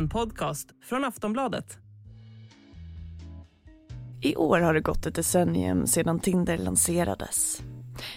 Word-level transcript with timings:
En 0.00 0.08
podcast 0.08 0.68
från 0.82 1.04
Aftonbladet. 1.04 1.78
I 4.22 4.36
år 4.36 4.60
har 4.60 4.74
det 4.74 4.80
gått 4.80 5.06
ett 5.06 5.14
decennium 5.14 5.86
sedan 5.86 6.20
Tinder 6.20 6.58
lanserades. 6.58 7.62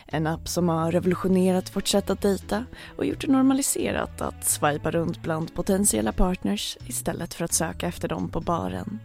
En 0.06 0.28
app 0.28 0.48
som 0.48 0.70
har 0.70 0.92
revolutionerat 0.92 1.76
vårt 1.76 1.88
sätt 1.88 2.10
att 2.10 2.22
dejta 2.22 2.66
och 2.98 3.06
gjort 3.06 3.22
det 3.22 3.32
normaliserat 3.32 4.22
att 4.22 4.46
swipa 4.46 4.92
runt 4.92 5.22
bland 5.24 5.54
potentiella 5.54 6.12
partners 6.12 6.78
istället 6.88 7.34
för 7.34 7.46
att 7.46 7.54
söka 7.54 7.88
efter 7.88 8.08
dem 8.08 8.30
på 8.30 8.42
baren. 8.42 9.00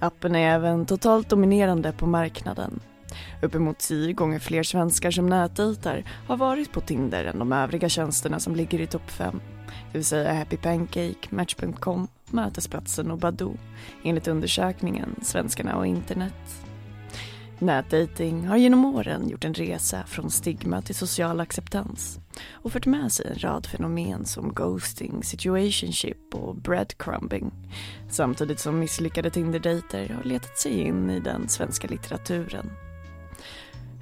Appen 0.00 0.34
är 0.34 0.54
även 0.54 0.86
totalt 0.86 1.28
dominerande 1.28 1.92
på 1.92 2.06
marknaden. 2.06 2.80
Uppemot 3.42 3.78
tio 3.78 4.12
gånger 4.12 4.38
fler 4.38 4.62
svenskar 4.62 5.10
som 5.10 5.26
nätdejtar 5.26 6.04
har 6.26 6.36
varit 6.36 6.72
på 6.72 6.80
Tinder 6.80 7.24
än 7.24 7.38
de 7.38 7.52
övriga 7.52 7.88
tjänsterna 7.88 8.40
som 8.40 8.56
ligger 8.56 8.80
i 8.80 8.86
topp 8.86 9.10
fem. 9.10 9.40
Det 9.94 9.98
vill 9.98 10.04
säga 10.04 10.34
Happy 10.34 10.56
Pancake, 10.56 11.28
Match.com, 11.30 12.08
Mötesplatsen 12.30 13.10
och 13.10 13.18
Badoo 13.18 13.56
enligt 14.02 14.28
undersökningen 14.28 15.16
Svenskarna 15.22 15.76
och 15.76 15.86
internet. 15.86 16.64
Nätdating 17.58 18.46
har 18.46 18.56
genom 18.56 18.84
åren 18.84 19.28
gjort 19.28 19.44
en 19.44 19.54
resa 19.54 20.04
från 20.06 20.30
stigma 20.30 20.82
till 20.82 20.94
social 20.94 21.40
acceptans 21.40 22.18
och 22.52 22.72
fört 22.72 22.86
med 22.86 23.12
sig 23.12 23.26
en 23.26 23.38
rad 23.38 23.66
fenomen 23.66 24.24
som 24.24 24.54
ghosting, 24.54 25.22
situationship 25.22 26.34
och 26.34 26.56
breadcrumbing 26.56 27.50
samtidigt 28.10 28.60
som 28.60 28.78
misslyckade 28.78 29.30
Tinder-dejter 29.30 30.08
har 30.08 30.24
letat 30.24 30.58
sig 30.58 30.80
in 30.80 31.10
i 31.10 31.20
den 31.20 31.48
svenska 31.48 31.88
litteraturen. 31.88 32.70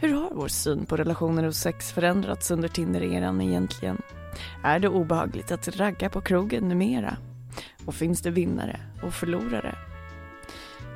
Hur 0.00 0.14
har 0.14 0.30
vår 0.34 0.48
syn 0.48 0.86
på 0.86 0.96
relationer 0.96 1.44
och 1.44 1.54
sex 1.54 1.92
förändrats 1.92 2.50
under 2.50 2.68
Tinder-eran 2.68 3.40
egentligen? 3.40 4.02
Är 4.64 4.78
det 4.78 4.88
obehagligt 4.88 5.52
att 5.52 5.76
ragga 5.76 6.10
på 6.10 6.20
krogen 6.20 6.68
numera? 6.68 7.16
Och 7.86 7.94
finns 7.94 8.22
det 8.22 8.30
vinnare 8.30 8.80
och 9.02 9.14
förlorare? 9.14 9.74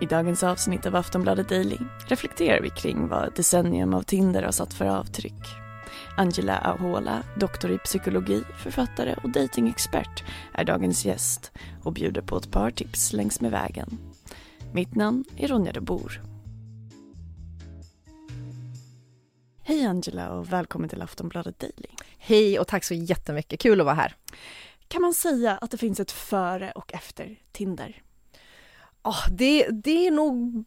I 0.01 0.07
dagens 0.07 0.43
avsnitt 0.43 0.87
av 0.87 0.97
Aftonbladet 0.97 1.49
Daily 1.49 1.79
reflekterar 2.07 2.61
vi 2.61 2.71
kring 2.71 3.09
vad 3.09 3.35
decennium 3.35 3.95
av 3.95 4.03
Tinder 4.03 4.43
har 4.43 4.53
satt 4.53 4.75
för 4.75 4.85
avtryck. 4.85 5.43
Angela 6.17 6.59
Ahola, 6.59 7.23
doktor 7.37 7.71
i 7.71 7.79
psykologi, 7.79 8.43
författare 8.57 9.15
och 9.23 9.31
datingexpert 9.31 10.25
är 10.53 10.65
dagens 10.65 11.05
gäst 11.05 11.53
och 11.83 11.93
bjuder 11.93 12.23
på 12.23 12.37
ett 12.37 12.51
par 12.51 12.71
tips 12.71 13.13
längs 13.13 13.41
med 13.41 13.51
vägen. 13.51 13.99
Mitt 14.73 14.95
namn 14.95 15.25
är 15.37 15.49
Ronja 15.49 15.73
de 15.73 15.81
Bor. 15.81 16.26
Hej 19.69 19.87
Angela 19.87 20.31
och 20.31 20.53
välkommen 20.53 20.89
till 20.89 21.03
Aftonbladet 21.03 21.59
Daily. 21.59 21.89
Hej 22.19 22.59
och 22.59 22.67
tack 22.67 22.85
så 22.85 22.95
jättemycket, 22.95 23.61
kul 23.61 23.81
att 23.81 23.85
vara 23.87 23.95
här. 23.95 24.15
Kan 24.89 25.03
man 25.03 25.15
säga 25.15 25.57
att 25.57 25.71
det 25.71 25.79
finns 25.79 26.01
ett 26.01 26.13
före 26.13 26.71
och 26.71 26.95
efter 26.95 27.37
Tinder? 27.53 28.03
Oh, 29.05 29.31
det, 29.31 29.69
det 29.71 30.07
är 30.07 30.11
nog 30.11 30.65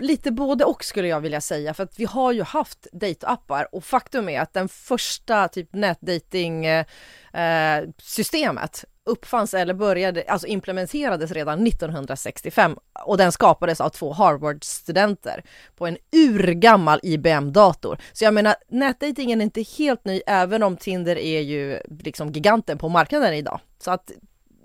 lite 0.00 0.30
både 0.30 0.64
och 0.64 0.84
skulle 0.84 1.08
jag 1.08 1.20
vilja 1.20 1.40
säga 1.40 1.74
för 1.74 1.82
att 1.82 1.98
vi 1.98 2.04
har 2.04 2.32
ju 2.32 2.42
haft 2.42 2.86
dejtappar 2.92 3.74
och 3.74 3.84
faktum 3.84 4.28
är 4.28 4.40
att 4.40 4.52
den 4.52 4.68
första 4.68 5.48
typ 5.48 5.72
nätdating 5.72 6.66
eh, 6.66 7.84
systemet 7.98 8.84
uppfanns 9.08 9.54
eller 9.54 9.74
började, 9.74 10.24
alltså 10.28 10.46
implementerades 10.46 11.30
redan 11.30 11.66
1965 11.66 12.76
och 13.04 13.16
den 13.16 13.32
skapades 13.32 13.80
av 13.80 13.88
två 13.88 14.12
Harvard-studenter 14.12 15.44
på 15.76 15.86
en 15.86 15.96
urgammal 16.12 17.00
IBM-dator. 17.02 17.98
Så 18.12 18.24
jag 18.24 18.34
menar, 18.34 18.54
nätdejtingen 18.68 19.40
är 19.40 19.44
inte 19.44 19.62
helt 19.62 20.04
ny 20.04 20.20
även 20.26 20.62
om 20.62 20.76
Tinder 20.76 21.18
är 21.18 21.40
ju 21.40 21.80
liksom 22.00 22.32
giganten 22.32 22.78
på 22.78 22.88
marknaden 22.88 23.34
idag. 23.34 23.60
Så 23.78 23.90
att 23.90 24.10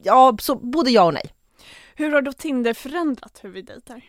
ja, 0.04 0.38
så 0.42 0.56
både 0.56 0.92
ja 0.92 1.04
och 1.04 1.14
nej. 1.14 1.34
Hur 1.96 2.12
har 2.12 2.22
då 2.22 2.34
Tinder 2.34 2.74
förändrat 2.74 3.40
hur 3.42 3.50
vi 3.50 3.62
dejtar? 3.62 4.02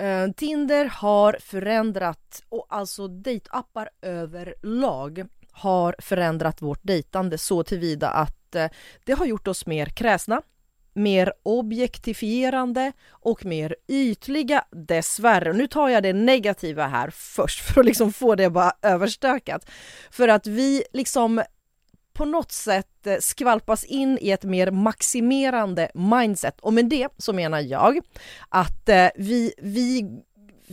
Uh, 0.00 0.32
Tinder 0.32 0.84
har 0.84 1.36
förändrat, 1.40 2.42
och 2.48 2.66
alltså 2.68 3.08
dejtappar 3.08 3.90
överlag 4.02 5.26
har 5.52 5.96
förändrat 5.98 6.62
vårt 6.62 6.82
dejtande 6.82 7.38
så 7.38 7.62
tillvida 7.62 8.08
att 8.08 8.41
Eh, 8.54 8.68
det 9.04 9.12
har 9.12 9.26
gjort 9.26 9.48
oss 9.48 9.66
mer 9.66 9.86
kräsna, 9.86 10.42
mer 10.94 11.32
objektifierande 11.42 12.92
och 13.10 13.44
mer 13.44 13.76
ytliga 13.88 14.64
dessvärre. 14.70 15.52
Nu 15.52 15.66
tar 15.66 15.88
jag 15.88 16.02
det 16.02 16.12
negativa 16.12 16.86
här 16.86 17.10
först 17.10 17.60
för 17.60 17.80
att 17.80 17.86
liksom 17.86 18.12
få 18.12 18.34
det 18.34 18.50
bara 18.50 18.72
överstökat. 18.82 19.70
För 20.10 20.28
att 20.28 20.46
vi 20.46 20.84
liksom 20.92 21.42
på 22.12 22.24
något 22.24 22.52
sätt 22.52 23.06
eh, 23.06 23.16
skvalpas 23.20 23.84
in 23.84 24.18
i 24.20 24.30
ett 24.30 24.44
mer 24.44 24.70
maximerande 24.70 25.90
mindset. 25.94 26.60
Och 26.60 26.72
med 26.72 26.88
det 26.88 27.08
så 27.18 27.32
menar 27.32 27.60
jag 27.60 27.98
att 28.48 28.88
eh, 28.88 29.08
vi, 29.14 29.52
vi 29.58 30.04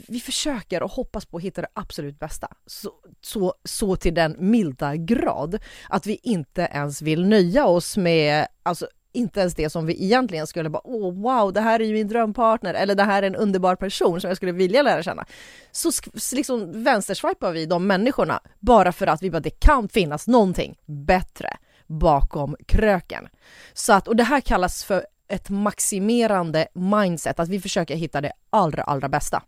vi 0.08 0.20
försöker 0.20 0.84
och 0.84 0.92
hoppas 0.92 1.26
på 1.26 1.38
att 1.38 1.44
hitta 1.44 1.62
det 1.62 1.68
absolut 1.74 2.20
bästa. 2.20 2.48
Så, 2.66 2.92
så, 3.22 3.54
så 3.64 3.96
till 3.96 4.14
den 4.14 4.36
milda 4.40 4.96
grad 4.96 5.60
att 5.90 6.06
vi 6.06 6.20
inte 6.24 6.62
ens 6.62 7.02
vill 7.02 7.26
nöja 7.26 7.66
oss 7.66 7.98
med 7.98 8.48
alltså, 8.64 8.88
inte 9.12 9.40
ens 9.40 9.56
det 9.56 9.70
som 9.70 9.86
vi 9.86 10.04
egentligen 10.04 10.48
skulle 10.48 10.70
bara 10.70 10.88
åh 10.88 11.14
wow, 11.14 11.54
det 11.54 11.62
här 11.62 11.80
är 11.80 11.84
ju 11.84 11.94
min 11.94 12.08
drömpartner 12.08 12.74
eller 12.74 12.96
det 12.96 13.04
här 13.04 13.24
är 13.24 13.28
en 13.28 13.36
underbar 13.36 13.76
person 13.76 14.22
som 14.22 14.28
jag 14.28 14.38
skulle 14.38 14.52
vilja 14.52 14.82
lära 14.82 15.04
känna. 15.04 15.26
Så 15.72 15.92
liksom 16.34 16.84
vänsterswipar 16.84 17.52
vi 17.52 17.66
de 17.66 17.88
människorna 17.88 18.40
bara 18.60 18.92
för 18.92 19.08
att 19.08 19.22
vi 19.22 19.32
bara 19.32 19.40
det 19.40 19.60
kan 19.60 19.90
finnas 19.90 20.28
någonting 20.28 20.78
bättre 20.86 21.58
bakom 21.88 22.56
kröken. 22.68 23.28
Så 23.74 23.94
att, 23.94 24.08
och 24.08 24.16
det 24.16 24.24
här 24.24 24.42
kallas 24.42 24.84
för 24.84 25.06
ett 25.30 25.50
maximerande 25.50 26.68
mindset, 26.74 27.40
att 27.40 27.50
vi 27.50 27.60
försöker 27.60 27.96
hitta 27.96 28.22
det 28.22 28.32
allra, 28.50 28.84
allra 28.84 29.10
bästa. 29.10 29.44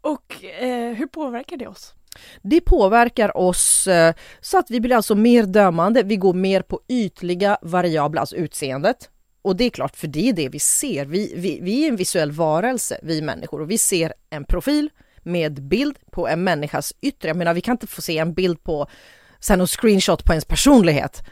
Och 0.00 0.44
eh, 0.44 0.92
hur 0.94 1.06
påverkar 1.06 1.56
det 1.56 1.66
oss? 1.66 1.94
Det 2.42 2.60
påverkar 2.60 3.36
oss 3.36 3.86
eh, 3.86 4.14
så 4.40 4.58
att 4.58 4.70
vi 4.70 4.80
blir 4.80 4.96
alltså 4.96 5.14
mer 5.14 5.42
dömande, 5.42 6.02
vi 6.02 6.16
går 6.16 6.34
mer 6.34 6.62
på 6.62 6.80
ytliga 6.88 7.58
variabler, 7.62 8.20
alltså 8.20 8.36
utseendet. 8.36 9.10
Och 9.42 9.56
det 9.56 9.64
är 9.64 9.70
klart, 9.70 9.96
för 9.96 10.06
det 10.06 10.28
är 10.28 10.32
det 10.32 10.48
vi 10.48 10.58
ser. 10.58 11.04
Vi, 11.04 11.32
vi, 11.36 11.58
vi 11.62 11.84
är 11.84 11.88
en 11.88 11.96
visuell 11.96 12.32
varelse, 12.32 12.98
vi 13.02 13.22
människor, 13.22 13.60
och 13.60 13.70
vi 13.70 13.78
ser 13.78 14.14
en 14.30 14.44
profil 14.44 14.90
med 15.22 15.62
bild 15.62 15.98
på 16.10 16.28
en 16.28 16.44
människas 16.44 16.92
yttre. 17.00 17.28
Jag 17.28 17.36
menar, 17.36 17.54
vi 17.54 17.60
kan 17.60 17.72
inte 17.72 17.86
få 17.86 18.02
se 18.02 18.18
en 18.18 18.34
bild 18.34 18.62
på 18.62 18.86
sen 19.40 19.58
någon 19.58 19.66
screenshot 19.66 20.24
på 20.24 20.32
ens 20.32 20.44
personlighet. 20.44 21.22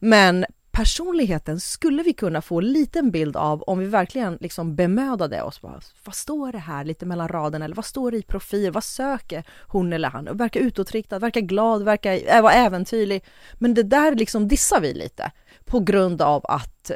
Men 0.00 0.46
personligheten 0.78 1.60
skulle 1.60 2.02
vi 2.02 2.12
kunna 2.12 2.42
få 2.42 2.58
en 2.58 2.72
liten 2.72 3.10
bild 3.10 3.36
av 3.36 3.62
om 3.62 3.78
vi 3.78 3.86
verkligen 3.86 4.38
liksom 4.40 4.76
bemödade 4.76 5.42
oss. 5.42 5.60
Vad 6.04 6.14
står 6.14 6.52
det 6.52 6.58
här 6.58 6.84
lite 6.84 7.06
mellan 7.06 7.28
raderna 7.28 7.64
eller 7.64 7.74
vad 7.74 7.84
står 7.84 8.10
det 8.10 8.16
i 8.16 8.22
profil? 8.22 8.70
Vad 8.70 8.84
söker 8.84 9.44
hon 9.66 9.92
eller 9.92 10.10
han? 10.10 10.36
Verkar 10.36 10.60
utåtriktad, 10.60 11.18
verkar 11.18 11.40
glad, 11.40 11.82
verkar 11.82 12.36
äh, 12.36 12.42
vara 12.42 12.52
äventyrlig. 12.52 13.24
Men 13.54 13.74
det 13.74 13.82
där 13.82 14.14
liksom 14.14 14.48
dissar 14.48 14.80
vi 14.80 14.94
lite 14.94 15.32
på 15.64 15.80
grund 15.80 16.22
av 16.22 16.46
att 16.46 16.90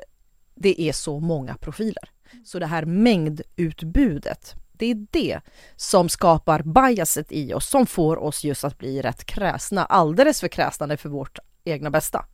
det 0.54 0.80
är 0.80 0.92
så 0.92 1.20
många 1.20 1.54
profiler. 1.54 2.10
Så 2.44 2.58
det 2.58 2.66
här 2.66 2.84
mängdutbudet, 2.84 4.54
det 4.72 4.86
är 4.86 5.06
det 5.10 5.40
som 5.76 6.08
skapar 6.08 6.62
biaset 6.62 7.32
i 7.32 7.54
oss 7.54 7.68
som 7.68 7.86
får 7.86 8.16
oss 8.16 8.44
just 8.44 8.64
att 8.64 8.78
bli 8.78 9.02
rätt 9.02 9.24
kräsna, 9.24 9.84
alldeles 9.84 10.40
för 10.40 10.48
kräsnande 10.48 10.96
för 10.96 11.08
vårt 11.08 11.38
egna 11.64 11.90
bästa. 11.90 12.24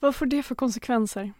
Vad 0.00 0.14
får 0.16 0.26
det 0.26 0.42
för 0.42 0.54
konsekvenser? 0.54 1.32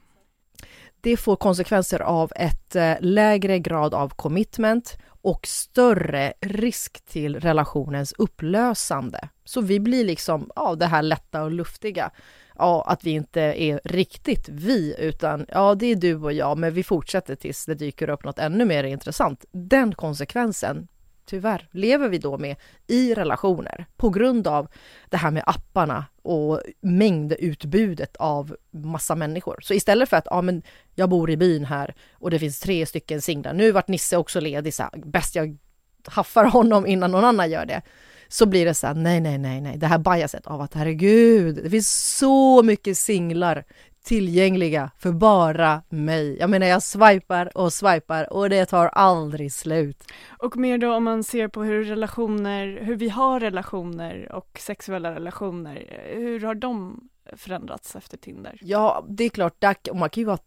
Det 1.01 1.17
får 1.17 1.37
konsekvenser 1.37 2.01
av 2.03 2.33
ett 2.37 2.77
eh, 2.77 2.95
lägre 3.01 3.59
grad 3.59 3.95
av 3.95 4.09
commitment 4.09 4.99
och 5.23 5.47
större 5.47 6.33
risk 6.41 7.05
till 7.05 7.41
relationens 7.41 8.13
upplösande. 8.19 9.29
Så 9.45 9.61
vi 9.61 9.81
blir 9.81 10.05
liksom, 10.05 10.51
ja, 10.57 10.75
det 10.75 10.87
här 10.87 11.03
lätta 11.03 11.43
och 11.43 11.51
luftiga. 11.51 12.11
Ja, 12.59 12.85
att 12.87 13.05
vi 13.05 13.11
inte 13.11 13.41
är 13.41 13.81
riktigt 13.85 14.49
vi, 14.49 14.97
utan 14.99 15.47
ja, 15.49 15.75
det 15.75 15.87
är 15.87 15.97
du 15.97 16.15
och 16.15 16.33
jag, 16.33 16.59
men 16.59 16.75
vi 16.75 16.83
fortsätter 16.83 17.35
tills 17.37 17.67
det 17.67 17.75
dyker 17.75 18.11
upp 18.11 18.25
något 18.25 18.39
ännu 18.39 18.65
mer 18.65 18.85
intressant. 18.85 19.45
Den 19.53 19.95
konsekvensen 19.95 20.89
tyvärr 21.27 21.69
lever 21.71 22.09
vi 22.09 22.19
då 22.19 22.39
med 22.39 22.57
i 22.87 23.15
relationer 23.15 23.87
på 23.97 24.11
grund 24.11 24.47
av 24.47 24.69
det 25.09 25.17
här 25.17 25.31
med 25.31 25.43
apparna 25.47 26.05
och 26.23 26.61
mängdutbudet 26.81 28.17
av 28.17 28.57
massa 28.71 29.15
människor. 29.15 29.59
Så 29.63 29.75
istället 29.75 30.09
för 30.09 30.17
att 30.17 30.27
ja, 30.31 30.43
men 30.43 30.63
jag 30.95 31.11
bor 31.11 31.31
i 31.31 31.37
byn 31.37 31.65
här 31.65 31.95
och 32.13 32.31
det 32.31 32.39
finns 32.39 32.61
tre 32.61 32.87
stycken 32.87 33.23
singlar. 33.23 33.53
Nu 33.53 33.73
vart 33.73 33.89
Nisse 33.89 34.17
också 34.17 34.41
ledig, 34.41 34.75
så 34.75 34.83
här, 34.83 34.91
bäst 35.05 35.35
jag 35.35 35.57
haffar 36.05 36.45
honom 36.45 36.87
innan 36.87 37.11
någon 37.11 37.25
annan 37.25 37.51
gör 37.51 37.67
det. 37.67 37.83
Så 38.29 38.47
blir 38.47 38.65
det 38.65 38.75
så 38.75 38.87
här, 38.87 38.95
nej, 38.95 39.21
nej, 39.21 39.39
nej, 39.39 39.61
nej, 39.61 39.77
det 39.77 39.87
här 39.87 39.99
biaset 39.99 40.47
av 40.47 40.61
att 40.61 40.75
herregud, 40.75 41.61
det 41.63 41.71
finns 41.71 42.17
så 42.19 42.63
mycket 42.63 42.99
singlar 42.99 43.65
tillgängliga 44.07 44.91
för 44.99 45.13
bara 45.13 45.83
mig. 45.89 46.39
Jag 46.39 46.51
menar 46.51 46.67
jag 46.67 46.83
swipar 46.83 47.57
och 47.57 47.73
swipar 47.73 48.33
och 48.33 48.51
det 48.51 48.67
tar 48.67 48.87
aldrig 48.87 49.53
slut. 49.53 50.05
Och 50.39 50.57
mer 50.57 50.79
då 50.79 50.95
om 50.95 51.05
man 51.05 51.25
ser 51.25 51.49
på 51.49 51.63
hur 51.63 51.85
relationer, 51.85 52.79
hur 52.83 52.97
vi 52.97 53.09
har 53.09 53.41
relationer 53.41 54.33
och 54.33 54.59
sexuella 54.61 55.15
relationer, 55.15 56.01
hur 56.15 56.41
har 56.41 56.55
de 56.55 57.01
förändrats 57.37 57.97
efter 57.97 58.17
Tinder? 58.17 58.59
Ja, 58.63 59.07
det 59.09 59.25
är 59.25 59.29
klart, 59.29 59.65
man 59.95 60.11
kan 60.11 60.21
ju 60.21 60.27
vara 60.27 60.39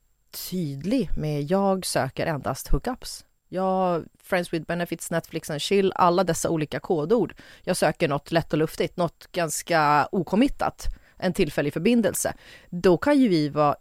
tydlig 0.50 1.10
med 1.18 1.44
jag 1.44 1.86
söker 1.86 2.26
endast 2.26 2.68
hookups. 2.68 3.26
Jag, 3.52 4.06
Friends 4.24 4.54
with 4.54 4.66
Benefits, 4.66 5.12
Netflix 5.12 5.50
and 5.50 5.62
Chill, 5.62 5.94
alla 5.96 6.24
dessa 6.24 6.50
olika 6.50 6.80
kodord. 6.80 7.36
Jag 7.64 7.78
söker 7.78 8.08
något 8.08 8.32
lätt 8.32 8.54
och 8.54 8.60
luftigt, 8.60 8.98
något 8.98 9.32
ganska 9.32 10.10
okommittat, 10.12 10.88
en 11.19 11.33
tillfällig 11.33 11.74
förbindelse. 11.74 12.33
Då 12.69 12.98
kan 12.98 13.19
ju 13.19 13.27
vi 13.27 13.50
vara 13.50 13.75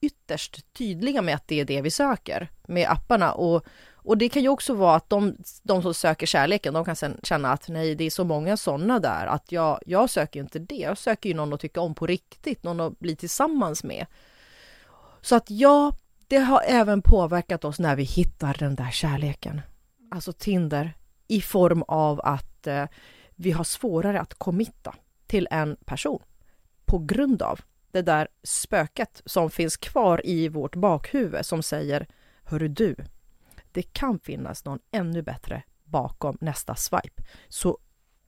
ytterst 0.00 0.72
tydliga 0.72 1.22
med 1.22 1.34
att 1.34 1.48
det 1.48 1.60
är 1.60 1.64
det 1.64 1.82
vi 1.82 1.90
söker 1.90 2.50
med 2.68 2.90
apparna 2.90 3.32
och, 3.32 3.64
och 3.92 4.18
det 4.18 4.28
kan 4.28 4.42
ju 4.42 4.48
också 4.48 4.74
vara 4.74 4.96
att 4.96 5.10
de, 5.10 5.36
de 5.62 5.82
som 5.82 5.94
söker 5.94 6.26
kärleken, 6.26 6.74
de 6.74 6.84
kan 6.84 6.96
sen 6.96 7.20
känna 7.22 7.52
att 7.52 7.68
nej, 7.68 7.94
det 7.94 8.04
är 8.04 8.10
så 8.10 8.24
många 8.24 8.56
sådana 8.56 8.98
där 8.98 9.26
att 9.26 9.52
jag, 9.52 9.80
jag 9.86 10.10
söker 10.10 10.40
ju 10.40 10.44
inte 10.44 10.58
det. 10.58 10.74
Jag 10.74 10.98
söker 10.98 11.28
ju 11.28 11.34
någon 11.34 11.52
att 11.52 11.60
tycka 11.60 11.80
om 11.80 11.94
på 11.94 12.06
riktigt, 12.06 12.62
någon 12.62 12.80
att 12.80 12.98
bli 12.98 13.16
tillsammans 13.16 13.84
med. 13.84 14.06
Så 15.20 15.36
att 15.36 15.50
ja, 15.50 15.92
det 16.28 16.38
har 16.38 16.62
även 16.66 17.02
påverkat 17.02 17.64
oss 17.64 17.78
när 17.78 17.96
vi 17.96 18.02
hittar 18.02 18.56
den 18.58 18.74
där 18.74 18.90
kärleken. 18.90 19.60
Alltså 20.10 20.32
Tinder 20.32 20.96
i 21.28 21.40
form 21.40 21.82
av 21.88 22.20
att 22.20 22.66
eh, 22.66 22.84
vi 23.34 23.50
har 23.50 23.64
svårare 23.64 24.20
att 24.20 24.34
committa 24.34 24.94
till 25.26 25.48
en 25.50 25.76
person 25.84 26.22
på 26.94 26.98
grund 26.98 27.42
av 27.42 27.60
det 27.92 28.02
där 28.02 28.28
spöket 28.42 29.22
som 29.24 29.50
finns 29.50 29.76
kvar 29.76 30.26
i 30.26 30.48
vårt 30.48 30.76
bakhuvud 30.76 31.46
som 31.46 31.62
säger 31.62 32.06
Hörru 32.44 32.68
du, 32.68 32.96
det 33.72 33.82
kan 33.82 34.18
finnas 34.18 34.64
någon 34.64 34.78
ännu 34.92 35.22
bättre 35.22 35.62
bakom 35.84 36.38
nästa 36.40 36.74
swipe. 36.74 37.22
Så 37.48 37.78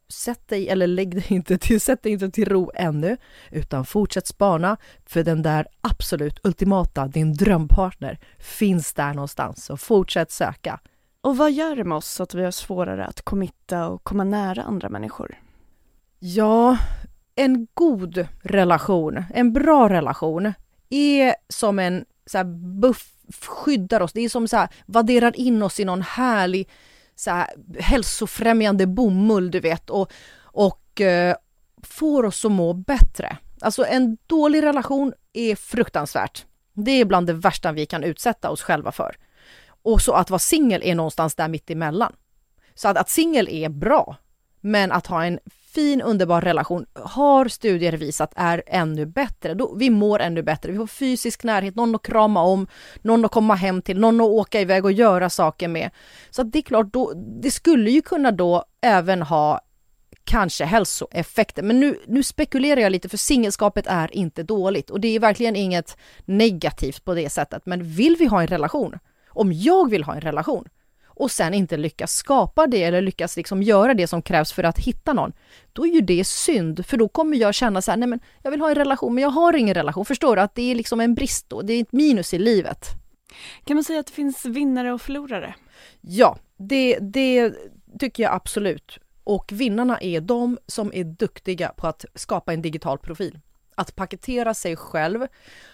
sätt 0.09 0.49
dig, 0.49 0.69
eller 0.69 0.87
lägg 0.87 1.15
dig 1.15 1.27
inte 1.29 1.59
till, 1.59 1.81
sätt 1.89 2.03
dig 2.03 2.13
inte 2.13 2.31
till 2.31 2.49
ro 2.49 2.71
ännu, 2.75 3.17
utan 3.51 3.85
fortsätt 3.87 4.27
spana, 4.27 4.77
för 5.05 5.25
den 5.25 5.43
där 5.43 5.67
absolut 5.81 6.41
ultimata, 6.45 7.09
din 7.09 7.35
drömpartner, 7.35 8.19
finns 8.39 8.95
där 8.95 9.15
någonstans. 9.15 9.65
Så 9.65 9.77
fortsätt 9.77 10.31
söka. 10.31 10.81
Och 11.21 11.37
vad 11.37 11.53
gör 11.53 11.77
det 11.77 11.85
med 11.85 11.97
oss 11.97 12.21
att 12.21 12.35
vi 12.35 12.45
har 12.45 12.51
svårare 12.51 13.07
att 13.07 13.23
committa 13.23 13.89
och 13.89 14.05
komma 14.05 14.25
nära 14.25 14.63
andra 14.63 14.89
människor? 14.89 15.37
Ja, 16.19 16.79
en 17.37 17.67
god 17.75 18.27
relation, 18.43 19.25
en 19.35 19.53
bra 19.53 19.89
relation, 19.89 20.53
är 20.91 21.35
som 21.49 21.79
en 21.79 22.05
så 22.27 22.39
här, 22.39 22.45
buff, 22.81 23.13
skyddar 23.49 24.01
oss. 24.01 24.13
Det 24.13 24.21
är 24.21 24.29
som 24.29 24.49
så 24.49 24.57
här, 24.57 24.69
vadderar 24.87 25.37
in 25.37 25.63
oss 25.63 25.81
i 25.81 25.85
någon 25.85 26.03
härlig 26.03 26.69
så 27.15 27.31
här, 27.31 27.47
hälsofrämjande 27.79 28.87
bomull, 28.87 29.51
du 29.51 29.61
vet, 29.61 29.91
och, 29.91 30.13
och 30.41 31.01
eh, 31.01 31.37
får 31.83 32.25
oss 32.25 32.45
att 32.45 32.53
må 32.53 32.73
bättre. 32.73 33.37
Alltså 33.61 33.87
en 33.87 34.19
dålig 34.27 34.63
relation 34.63 35.13
är 35.33 35.57
fruktansvärt. 35.57 36.47
Det 36.73 36.91
är 36.91 37.05
bland 37.05 37.27
det 37.27 37.33
värsta 37.33 37.73
vi 37.73 37.87
kan 37.87 38.05
utsätta 38.05 38.51
oss 38.51 38.63
själva 38.63 38.93
för. 38.93 39.17
Och 39.83 40.03
så 40.03 40.13
att 40.13 40.31
vara 40.31 40.39
singel 40.39 40.83
är 40.85 40.95
någonstans 40.95 41.35
där 41.35 41.49
mitt 41.49 41.71
emellan. 41.71 42.13
Så 42.75 42.89
att, 42.89 42.97
att 42.97 43.11
singel 43.11 43.49
är 43.49 43.69
bra, 43.69 44.17
men 44.61 44.93
att 44.93 45.07
ha 45.07 45.25
en 45.25 45.39
fin 45.77 46.03
underbar 46.03 46.41
relation 46.41 46.87
har 46.95 47.49
studier 47.49 47.93
visat 47.93 48.33
är 48.37 48.63
ännu 48.67 49.07
bättre. 49.07 49.55
Då, 49.55 49.75
vi 49.75 49.91
mår 49.91 50.21
ännu 50.21 50.43
bättre, 50.43 50.73
vi 50.73 50.79
får 50.79 50.87
fysisk 50.87 51.45
närhet, 51.45 51.75
någon 51.75 51.95
att 51.95 52.03
krama 52.03 52.43
om, 52.43 52.67
någon 53.03 53.25
att 53.25 53.31
komma 53.31 53.55
hem 53.55 53.83
till, 53.83 54.01
någon 54.01 54.21
att 54.21 54.27
åka 54.27 54.61
iväg 54.61 54.85
och 54.85 54.93
göra 54.93 55.31
saker 55.31 55.69
med. 55.69 55.91
Så 56.31 56.43
det 56.43 56.59
är 56.59 56.63
klart, 56.63 56.93
då, 56.93 57.13
det 57.43 57.51
skulle 57.51 57.91
ju 57.91 58.03
kunna 58.03 58.31
då 58.31 58.65
även 58.81 59.23
ha 59.23 59.61
kanske 60.25 60.65
hälsoeffekter. 60.65 61.63
Men 61.63 61.81
nu, 61.81 61.99
nu 62.07 62.23
spekulerar 62.23 62.81
jag 62.81 62.93
lite 62.93 63.09
för 63.09 63.17
singelskapet 63.17 63.87
är 63.87 64.17
inte 64.17 64.43
dåligt 64.43 64.91
och 64.91 65.01
det 65.01 65.09
är 65.09 65.21
verkligen 65.21 65.57
inget 65.57 65.97
negativt 66.25 67.05
på 67.05 67.15
det 67.15 67.31
sättet. 67.31 67.63
Men 67.67 67.83
vill 67.85 68.17
vi 68.19 68.27
ha 68.27 68.41
en 68.41 68.47
relation? 68.47 68.99
Om 69.29 69.53
jag 69.53 69.91
vill 69.91 70.05
ha 70.05 70.15
en 70.15 70.21
relation, 70.21 70.69
och 71.17 71.31
sen 71.31 71.55
inte 71.55 71.77
lyckas 71.77 72.13
skapa 72.13 72.67
det 72.67 72.83
eller 72.83 73.03
lyckas 73.03 73.37
liksom 73.37 73.63
göra 73.63 73.95
det 73.95 74.07
som 74.07 74.23
krävs 74.23 74.53
för 74.53 74.65
att 74.65 74.79
hitta 74.79 75.13
någon, 75.13 75.33
då 75.73 75.87
är 75.87 75.91
ju 75.91 76.01
det 76.01 76.27
synd, 76.27 76.87
för 76.87 76.97
då 76.97 77.09
kommer 77.09 77.37
jag 77.37 77.55
känna 77.55 77.83
så 77.83 77.91
här, 77.91 77.99
nej 77.99 78.09
men 78.09 78.21
jag 78.43 78.51
vill 78.51 78.61
ha 78.61 78.69
en 78.69 78.75
relation, 78.75 79.15
men 79.15 79.23
jag 79.23 79.31
har 79.31 79.57
ingen 79.57 79.75
relation. 79.75 80.05
Förstår 80.05 80.37
du? 80.37 80.43
Att 80.43 80.55
det 80.55 80.71
är 80.71 80.75
liksom 80.75 81.01
en 81.01 81.15
brist 81.15 81.49
då, 81.49 81.63
det 81.63 81.73
är 81.73 81.83
ett 81.83 81.93
minus 81.93 82.35
i 82.35 82.39
livet. 82.39 82.89
Kan 83.65 83.77
man 83.77 83.85
säga 83.85 84.01
att 84.01 84.07
det 84.07 84.13
finns 84.13 84.45
vinnare 84.45 84.93
och 84.93 85.03
förlorare? 85.03 85.55
Ja, 86.01 86.39
det, 86.57 86.99
det 86.99 87.55
tycker 87.99 88.23
jag 88.23 88.33
absolut. 88.35 88.99
Och 89.25 89.53
vinnarna 89.53 89.99
är 90.01 90.21
de 90.21 90.59
som 90.67 90.93
är 90.95 91.05
duktiga 91.05 91.69
på 91.69 91.87
att 91.87 92.05
skapa 92.15 92.53
en 92.53 92.63
digital 92.63 92.99
profil. 92.99 93.41
Att 93.75 93.97
paketera 93.97 94.55
sig 94.55 94.77
själv, 94.77 95.27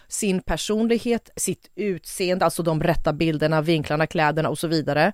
sin 0.08 0.42
personlighet, 0.42 1.30
sitt 1.36 1.70
utseende, 1.74 2.44
alltså 2.44 2.62
de 2.62 2.82
rätta 2.82 3.12
bilderna, 3.12 3.60
vinklarna, 3.60 4.06
kläderna 4.06 4.48
och 4.48 4.58
så 4.58 4.68
vidare 4.68 5.12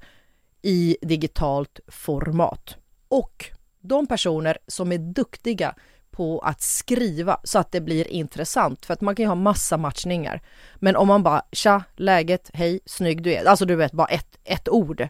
i 0.63 0.97
digitalt 1.03 1.81
format. 1.89 2.77
Och 3.09 3.45
de 3.81 4.07
personer 4.07 4.59
som 4.67 4.93
är 4.93 4.99
duktiga 4.99 5.75
på 6.11 6.39
att 6.39 6.63
skriva 6.63 7.41
så 7.45 7.59
att 7.59 7.73
det 7.73 7.81
blir 7.81 8.09
intressant. 8.09 8.87
För 8.87 8.95
att 8.95 9.01
man 9.01 9.15
kan 9.15 9.23
ju 9.23 9.29
ha 9.29 9.35
massa 9.35 9.77
matchningar. 9.77 10.43
Men 10.77 10.97
om 10.97 11.09
man 11.09 11.23
bara 11.23 11.43
tja, 11.53 11.83
läget, 11.97 12.51
hej, 12.55 12.81
snygg 12.87 13.23
du 13.23 13.35
är. 13.35 13.45
Alltså 13.45 13.65
du 13.65 13.77
vet 13.77 13.93
bara 13.93 14.07
ett, 14.07 14.39
ett 14.45 14.69
ord. 14.69 15.09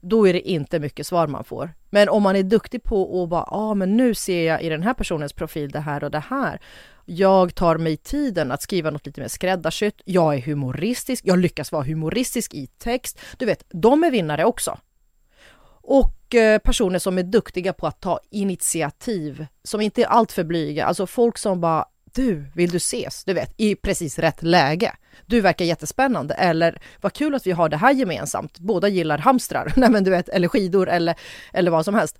Då 0.00 0.28
är 0.28 0.32
det 0.32 0.48
inte 0.48 0.78
mycket 0.78 1.06
svar 1.06 1.26
man 1.26 1.44
får. 1.44 1.74
Men 1.90 2.08
om 2.08 2.22
man 2.22 2.36
är 2.36 2.42
duktig 2.42 2.82
på 2.82 3.22
att 3.22 3.28
bara, 3.28 3.44
ja 3.50 3.56
ah, 3.56 3.74
men 3.74 3.96
nu 3.96 4.14
ser 4.14 4.46
jag 4.46 4.62
i 4.62 4.68
den 4.68 4.82
här 4.82 4.94
personens 4.94 5.32
profil 5.32 5.70
det 5.70 5.80
här 5.80 6.04
och 6.04 6.10
det 6.10 6.24
här. 6.28 6.60
Jag 7.04 7.54
tar 7.54 7.76
mig 7.76 7.96
tiden 7.96 8.52
att 8.52 8.62
skriva 8.62 8.90
något 8.90 9.06
lite 9.06 9.20
mer 9.20 9.28
skräddarsytt. 9.28 10.02
Jag 10.04 10.34
är 10.34 10.40
humoristisk. 10.40 11.24
Jag 11.26 11.38
lyckas 11.38 11.72
vara 11.72 11.84
humoristisk 11.84 12.54
i 12.54 12.66
text. 12.66 13.20
Du 13.38 13.46
vet, 13.46 13.64
de 13.68 14.04
är 14.04 14.10
vinnare 14.10 14.44
också. 14.44 14.78
Och 15.82 16.34
eh, 16.34 16.58
personer 16.58 16.98
som 16.98 17.18
är 17.18 17.22
duktiga 17.22 17.72
på 17.72 17.86
att 17.86 18.00
ta 18.00 18.20
initiativ, 18.30 19.46
som 19.64 19.80
inte 19.80 20.02
är 20.02 20.06
alltför 20.06 20.44
blyga. 20.44 20.84
Alltså 20.84 21.06
folk 21.06 21.38
som 21.38 21.60
bara, 21.60 21.84
du, 22.18 22.44
vill 22.54 22.70
du 22.70 22.76
ses? 22.76 23.24
Du 23.24 23.34
vet, 23.34 23.54
i 23.56 23.74
precis 23.74 24.18
rätt 24.18 24.42
läge. 24.42 24.92
Du 25.26 25.40
verkar 25.40 25.64
jättespännande. 25.64 26.34
Eller 26.34 26.82
vad 27.00 27.12
kul 27.12 27.34
att 27.34 27.46
vi 27.46 27.50
har 27.50 27.68
det 27.68 27.76
här 27.76 27.92
gemensamt. 27.92 28.58
Båda 28.58 28.88
gillar 28.88 29.18
hamstrar, 29.18 29.72
nej 29.76 29.90
men 29.90 30.04
du 30.04 30.10
vet, 30.10 30.28
eller 30.28 30.48
skidor 30.48 30.88
eller, 30.88 31.14
eller 31.52 31.70
vad 31.70 31.84
som 31.84 31.94
helst 31.94 32.18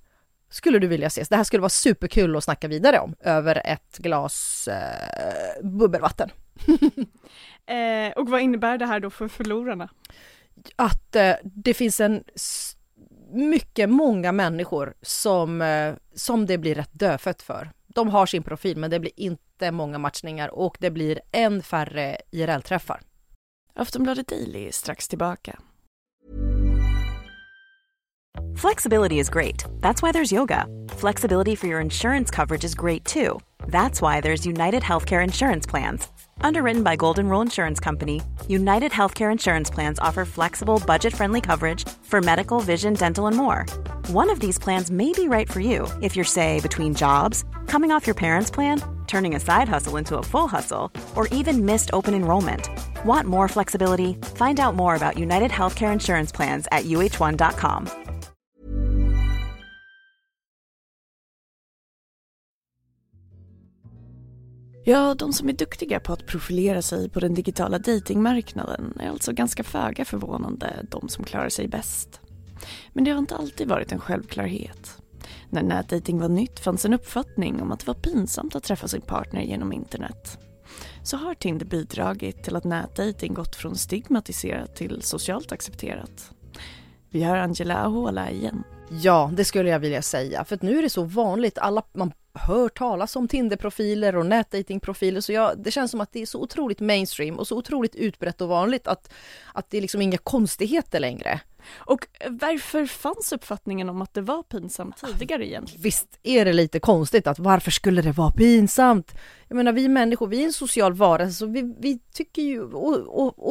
skulle 0.50 0.78
du 0.78 0.86
vilja 0.86 1.06
ses? 1.06 1.28
Det 1.28 1.36
här 1.36 1.44
skulle 1.44 1.60
vara 1.60 1.68
superkul 1.68 2.36
att 2.36 2.44
snacka 2.44 2.68
vidare 2.68 2.98
om 2.98 3.14
över 3.20 3.62
ett 3.64 3.98
glas 3.98 4.68
eh, 4.68 5.64
bubbelvatten. 5.64 6.30
eh, 7.66 8.12
och 8.16 8.28
vad 8.28 8.40
innebär 8.40 8.78
det 8.78 8.86
här 8.86 9.00
då 9.00 9.10
för 9.10 9.28
förlorarna? 9.28 9.88
Att 10.76 11.16
eh, 11.16 11.34
det 11.42 11.74
finns 11.74 12.00
en 12.00 12.24
mycket 13.30 13.90
många 13.90 14.32
människor 14.32 14.94
som, 15.02 15.62
eh, 15.62 15.94
som 16.14 16.46
det 16.46 16.58
blir 16.58 16.74
rätt 16.74 16.90
dödfött 16.92 17.42
för. 17.42 17.70
De 17.86 18.08
har 18.08 18.26
sin 18.26 18.42
profil 18.42 18.76
men 18.76 18.90
det 18.90 19.00
blir 19.00 19.12
inte 19.16 19.42
många 19.72 19.98
matchningar 19.98 20.48
och 20.54 20.76
det 20.80 20.90
blir 20.90 21.20
än 21.32 21.62
färre 21.62 22.16
IRL-träffar. 22.30 23.00
Aftonbladet 23.74 24.28
Daily 24.28 24.66
är 24.66 24.72
strax 24.72 25.08
tillbaka. 25.08 25.58
Flexibility 28.56 29.18
is 29.18 29.30
great. 29.30 29.64
That's 29.80 30.02
why 30.02 30.12
there's 30.12 30.32
yoga. 30.32 30.66
Flexibility 30.88 31.56
for 31.56 31.68
your 31.68 31.80
insurance 31.80 32.30
coverage 32.30 32.64
is 32.64 32.74
great 32.74 33.04
too. 33.04 33.38
That's 33.68 34.02
why 34.02 34.20
there's 34.20 34.46
United 34.46 34.82
Healthcare 34.82 35.22
Insurance 35.22 35.70
Plans. 35.70 36.08
Underwritten 36.40 36.82
by 36.82 36.96
Golden 36.96 37.28
Rule 37.28 37.42
Insurance 37.42 37.80
Company, 37.80 38.20
United 38.48 38.92
Healthcare 38.92 39.30
Insurance 39.30 39.70
Plans 39.70 39.98
offer 39.98 40.24
flexible, 40.24 40.82
budget 40.86 41.14
friendly 41.14 41.40
coverage 41.40 41.88
for 42.02 42.20
medical, 42.20 42.60
vision, 42.60 42.94
dental, 42.94 43.26
and 43.26 43.36
more. 43.36 43.64
One 44.08 44.30
of 44.30 44.40
these 44.40 44.58
plans 44.58 44.90
may 44.90 45.12
be 45.12 45.28
right 45.28 45.48
for 45.48 45.60
you 45.60 45.86
if 46.02 46.16
you're, 46.16 46.24
say, 46.24 46.60
between 46.60 46.94
jobs, 46.94 47.44
coming 47.66 47.92
off 47.92 48.06
your 48.06 48.14
parents' 48.14 48.50
plan, 48.50 48.80
turning 49.08 49.34
a 49.36 49.40
side 49.40 49.68
hustle 49.68 49.98
into 49.98 50.18
a 50.18 50.22
full 50.22 50.48
hustle, 50.48 50.90
or 51.14 51.26
even 51.40 51.64
missed 51.64 51.90
open 51.92 52.14
enrollment. 52.14 52.68
Want 53.04 53.26
more 53.26 53.48
flexibility? 53.48 54.14
Find 54.36 54.60
out 54.60 54.74
more 54.74 54.94
about 54.94 55.18
United 55.18 55.50
Healthcare 55.50 55.92
Insurance 55.92 56.36
Plans 56.36 56.68
at 56.70 56.84
uh1.com. 56.84 57.88
Ja, 64.88 65.14
de 65.14 65.32
som 65.32 65.48
är 65.48 65.52
duktiga 65.52 66.00
på 66.00 66.12
att 66.12 66.26
profilera 66.26 66.82
sig 66.82 67.08
på 67.08 67.20
den 67.20 67.34
digitala 67.34 67.78
datingmarknaden 67.78 68.98
är 69.00 69.08
alltså 69.08 69.32
ganska 69.32 69.64
föga 69.64 70.04
förvånande 70.04 70.86
de 70.90 71.08
som 71.08 71.24
klarar 71.24 71.48
sig 71.48 71.68
bäst. 71.68 72.20
Men 72.92 73.04
det 73.04 73.10
har 73.10 73.18
inte 73.18 73.36
alltid 73.36 73.68
varit 73.68 73.92
en 73.92 74.00
självklarhet. 74.00 74.97
När 75.50 75.62
nätdating 75.62 76.18
var 76.18 76.28
nytt 76.28 76.60
fanns 76.60 76.84
en 76.84 76.94
uppfattning 76.94 77.62
om 77.62 77.72
att 77.72 77.80
det 77.80 77.86
var 77.86 77.94
pinsamt 77.94 78.56
att 78.56 78.62
träffa 78.62 78.88
sin 78.88 79.00
partner 79.00 79.42
genom 79.42 79.72
internet. 79.72 80.38
Så 81.02 81.16
har 81.16 81.34
Tinder 81.34 81.66
bidragit 81.66 82.44
till 82.44 82.56
att 82.56 82.64
nätdating 82.64 83.34
gått 83.34 83.56
från 83.56 83.76
stigmatiserat 83.76 84.76
till 84.76 85.02
socialt 85.02 85.52
accepterat. 85.52 86.30
Vi 87.10 87.22
hör 87.22 87.36
Angela 87.36 87.76
Ahola 87.76 88.30
igen. 88.30 88.64
Ja, 88.90 89.30
det 89.34 89.44
skulle 89.44 89.70
jag 89.70 89.78
vilja 89.78 90.02
säga. 90.02 90.44
För 90.44 90.54
att 90.54 90.62
nu 90.62 90.78
är 90.78 90.82
det 90.82 90.90
så 90.90 91.02
vanligt. 91.02 91.58
Alla, 91.58 91.82
man 91.92 92.12
hör 92.34 92.68
talas 92.68 93.16
om 93.16 93.28
Tinderprofiler 93.28 94.16
och 94.16 94.26
nätdatingprofiler 94.26 95.20
så 95.20 95.32
jag, 95.32 95.58
det 95.58 95.70
känns 95.70 95.90
som 95.90 96.00
att 96.00 96.12
det 96.12 96.22
är 96.22 96.26
så 96.26 96.42
otroligt 96.42 96.80
mainstream 96.80 97.38
och 97.38 97.46
så 97.46 97.56
otroligt 97.56 97.94
utbrett 97.94 98.40
och 98.40 98.48
vanligt 98.48 98.86
att, 98.86 99.12
att 99.52 99.70
det 99.70 99.76
är 99.76 99.82
liksom 99.82 100.02
inga 100.02 100.18
konstigheter 100.18 101.00
längre. 101.00 101.40
Och 101.76 102.06
varför 102.28 102.86
fanns 102.86 103.32
uppfattningen 103.32 103.88
om 103.88 104.02
att 104.02 104.14
det 104.14 104.20
var 104.20 104.42
pinsamt 104.42 104.96
tidigare 104.96 105.46
egentligen? 105.46 105.82
Visst 105.82 106.18
är 106.22 106.44
det 106.44 106.52
lite 106.52 106.80
konstigt 106.80 107.26
att 107.26 107.38
varför 107.38 107.70
skulle 107.70 108.02
det 108.02 108.12
vara 108.12 108.30
pinsamt? 108.30 109.14
Jag 109.48 109.56
menar 109.56 109.72
vi 109.72 109.88
människor, 109.88 110.26
vi 110.26 110.42
är 110.42 110.46
en 110.46 110.52
social 110.52 110.92
varelse, 110.92 111.32
så 111.32 111.46
vi, 111.46 111.74
vi 111.80 111.98
tycker 112.12 112.42
ju 112.42 112.64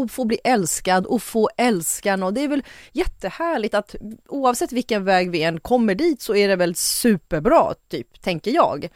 att 0.03 0.11
få 0.11 0.25
bli 0.25 0.39
älskad 0.43 1.05
och 1.05 1.23
få 1.23 1.49
älskan 1.57 2.23
och 2.23 2.33
det 2.33 2.43
är 2.43 2.47
väl 2.47 2.63
jättehärligt 2.91 3.73
att 3.73 3.95
oavsett 4.27 4.71
vilken 4.71 5.03
väg 5.03 5.31
vi 5.31 5.43
än 5.43 5.59
kommer 5.59 5.95
dit 5.95 6.21
så 6.21 6.35
är 6.35 6.47
det 6.47 6.55
väl 6.55 6.75
superbra, 6.75 7.73
typ, 7.89 8.21
tänker 8.21 8.51
jag. 8.51 8.89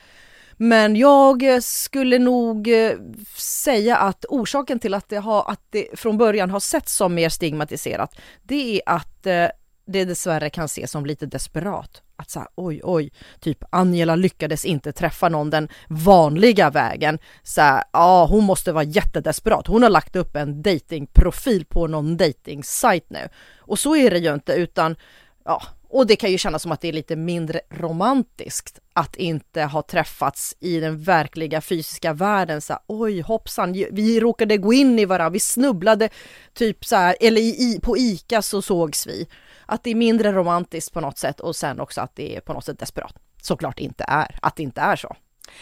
Men 0.64 0.96
jag 0.96 1.64
skulle 1.64 2.20
nog 2.20 2.68
eh, 2.68 2.92
säga 3.38 3.98
att 3.98 4.26
orsaken 4.30 4.80
till 4.80 4.94
att 4.94 5.10
det, 5.10 5.18
har, 5.18 5.52
att 5.52 5.62
det 5.70 5.88
från 5.94 6.18
början 6.18 6.50
har 6.50 6.60
setts 6.60 6.96
som 6.96 7.16
mer 7.16 7.30
stigmatiserat, 7.30 8.16
det 8.44 8.76
är 8.76 8.82
att 8.86 9.26
eh, 9.26 9.48
det 9.86 10.06
dessvärre 10.06 10.50
kan 10.50 10.66
ses 10.66 10.92
som 10.92 11.06
lite 11.06 11.26
desperat. 11.26 12.02
Att 12.16 12.30
säga 12.30 12.48
oj, 12.56 12.82
oj, 12.84 13.12
typ 13.40 13.64
Angela 13.70 14.16
lyckades 14.16 14.66
inte 14.66 14.92
träffa 14.92 15.30
någon 15.30 15.50
den 15.50 15.70
vanliga 15.90 16.70
vägen. 16.70 17.20
Så 17.44 17.62
här, 17.62 17.84
ja, 17.94 18.26
hon 18.26 18.44
måste 18.44 18.72
vara 18.72 18.84
jättedesperat. 18.84 19.68
Hon 19.68 19.84
har 19.84 19.90
lagt 19.90 20.16
upp 20.16 20.36
en 20.36 20.62
datingprofil 20.62 21.66
på 21.66 21.88
någon 21.88 22.18
datingsajt 22.18 23.10
nu. 23.10 23.30
Och 23.60 23.80
så 23.80 23.96
är 23.96 24.12
det 24.12 24.20
ju 24.20 24.34
inte, 24.34 24.54
utan 24.54 24.96
ja, 25.46 25.62
och 25.90 26.08
det 26.08 26.16
kan 26.16 26.32
ju 26.32 26.38
kännas 26.38 26.62
som 26.62 26.72
att 26.72 26.82
det 26.82 26.88
är 26.88 26.94
lite 26.94 27.16
mindre 27.16 27.62
romantiskt 27.70 28.80
att 28.94 29.16
inte 29.16 29.64
ha 29.64 29.82
träffats 29.82 30.56
i 30.60 30.80
den 30.80 31.04
verkliga 31.04 31.62
fysiska 31.62 32.14
världen. 32.14 32.62
Så 32.62 32.74
här, 32.74 32.82
Oj 32.88 33.22
hoppsan, 33.22 33.74
vi 33.74 34.20
råkade 34.20 34.58
gå 34.58 34.74
in 34.74 35.00
i 35.00 35.06
varandra, 35.06 35.30
vi 35.30 35.40
snubblade 35.40 36.10
typ 36.54 36.86
så 36.86 36.96
här, 36.96 37.16
eller 37.20 37.42
i, 37.42 37.80
på 37.84 37.98
ICA 37.98 38.42
så 38.42 38.62
sågs 38.62 39.08
vi. 39.08 39.28
Att 39.66 39.84
det 39.84 39.90
är 39.92 39.96
mindre 39.96 40.32
romantiskt 40.32 40.94
på 40.94 41.02
något 41.02 41.18
sätt 41.18 41.40
och 41.40 41.56
sen 41.56 41.80
också 41.80 42.02
att 42.02 42.16
det 42.16 42.36
är 42.36 42.42
på 42.42 42.54
något 42.54 42.66
sätt 42.66 42.80
desperat. 42.80 43.16
Såklart 43.42 43.80
inte 43.80 44.06
är, 44.08 44.40
att 44.42 44.56
det 44.56 44.64
inte 44.64 44.82
är 44.82 44.96
så. 44.96 45.16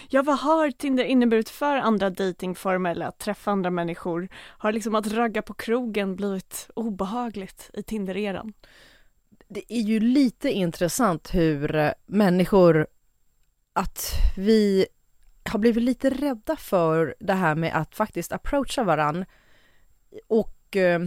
Ja, 0.09 0.21
vad 0.21 0.39
har 0.39 0.71
Tinder 0.71 1.03
inneburit 1.03 1.49
för 1.49 1.77
andra 1.77 2.09
datingformer 2.09 2.91
eller 2.91 3.05
att 3.05 3.19
träffa 3.19 3.51
andra 3.51 3.69
människor? 3.69 4.29
Har 4.33 4.71
liksom 4.71 4.95
att 4.95 5.07
ragga 5.07 5.41
på 5.41 5.53
krogen 5.53 6.15
blivit 6.15 6.69
obehagligt 6.75 7.69
i 7.73 7.83
Tinder-eran? 7.83 8.53
Det 9.49 9.73
är 9.73 9.81
ju 9.81 9.99
lite 9.99 10.51
intressant 10.51 11.33
hur 11.33 11.75
eh, 11.75 11.91
människor, 12.05 12.87
att 13.73 14.11
vi 14.37 14.85
har 15.43 15.59
blivit 15.59 15.83
lite 15.83 16.09
rädda 16.09 16.55
för 16.55 17.15
det 17.19 17.33
här 17.33 17.55
med 17.55 17.75
att 17.75 17.95
faktiskt 17.95 18.31
approacha 18.31 18.83
varann. 18.83 19.25
Och 20.27 20.75
eh, 20.75 20.99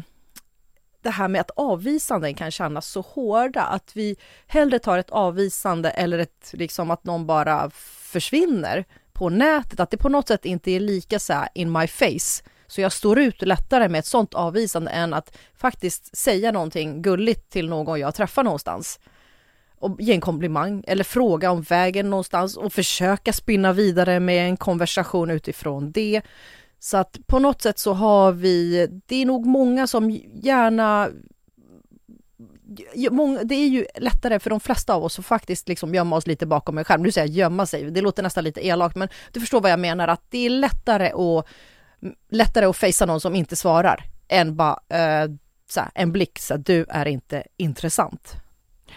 det 1.02 1.11
här 1.11 1.28
med 1.28 1.40
att 1.40 1.50
avvisanden 1.50 2.34
kan 2.34 2.50
kännas 2.50 2.87
så 2.87 3.00
hårda, 3.00 3.62
att 3.62 3.96
vi 3.96 4.16
hellre 4.46 4.78
tar 4.78 4.99
ett 4.99 5.11
avvisande 5.11 5.90
eller 5.90 6.18
ett, 6.18 6.50
liksom 6.52 6.90
att 6.90 7.04
någon 7.04 7.26
bara 7.26 7.70
försvinner 8.12 8.84
på 9.12 9.28
nätet, 9.28 9.80
att 9.80 9.90
det 9.90 9.96
på 9.96 10.08
något 10.08 10.28
sätt 10.28 10.44
inte 10.44 10.70
är 10.70 10.80
lika 10.80 11.18
så 11.18 11.44
in 11.54 11.72
my 11.72 11.87
face 11.87 12.42
så 12.72 12.80
jag 12.80 12.92
står 12.92 13.18
ut 13.18 13.42
lättare 13.42 13.88
med 13.88 13.98
ett 13.98 14.06
sånt 14.06 14.34
avvisande 14.34 14.90
än 14.90 15.14
att 15.14 15.36
faktiskt 15.56 16.16
säga 16.16 16.52
någonting 16.52 17.02
gulligt 17.02 17.50
till 17.50 17.68
någon 17.68 18.00
jag 18.00 18.14
träffar 18.14 18.44
någonstans. 18.44 19.00
Och 19.78 20.00
ge 20.00 20.14
en 20.14 20.20
komplimang 20.20 20.84
eller 20.86 21.04
fråga 21.04 21.50
om 21.50 21.62
vägen 21.62 22.10
någonstans 22.10 22.56
och 22.56 22.72
försöka 22.72 23.32
spinna 23.32 23.72
vidare 23.72 24.20
med 24.20 24.46
en 24.46 24.56
konversation 24.56 25.30
utifrån 25.30 25.92
det. 25.92 26.22
Så 26.78 26.96
att 26.96 27.18
på 27.26 27.38
något 27.38 27.62
sätt 27.62 27.78
så 27.78 27.92
har 27.92 28.32
vi, 28.32 28.88
det 29.06 29.16
är 29.16 29.26
nog 29.26 29.46
många 29.46 29.86
som 29.86 30.10
gärna 30.34 31.08
det 33.44 33.54
är 33.54 33.68
ju 33.68 33.86
lättare 33.94 34.38
för 34.38 34.50
de 34.50 34.60
flesta 34.60 34.94
av 34.94 35.04
oss 35.04 35.18
att 35.18 35.26
faktiskt 35.26 35.68
liksom 35.68 35.94
gömma 35.94 36.16
oss 36.16 36.26
lite 36.26 36.46
bakom 36.46 36.78
en 36.78 36.84
skärm. 36.84 37.02
Nu 37.02 37.12
säger 37.12 37.28
jag 37.28 37.36
gömma 37.36 37.66
sig, 37.66 37.90
det 37.90 38.00
låter 38.00 38.22
nästan 38.22 38.44
lite 38.44 38.66
elakt, 38.66 38.96
men 38.96 39.08
du 39.32 39.40
förstår 39.40 39.60
vad 39.60 39.70
jag 39.70 39.80
menar, 39.80 40.08
att 40.08 40.22
det 40.30 40.46
är 40.46 40.50
lättare 40.50 41.10
att 41.10 41.46
lättare 42.30 42.66
att 42.66 42.76
fejsa 42.76 43.06
någon 43.06 43.21
som 43.21 43.35
inte 43.35 43.56
svarar 43.56 44.04
än 44.28 44.56
bara 44.56 44.80
eh, 44.88 45.30
såhär, 45.68 45.90
en 45.94 46.12
blick, 46.12 46.38
så 46.38 46.56
du 46.56 46.87
är 46.88 47.09
inte 47.09 47.42
intressant. 47.56 48.35